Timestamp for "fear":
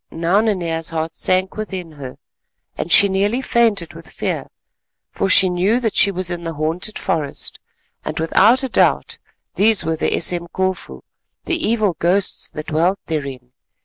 4.09-4.47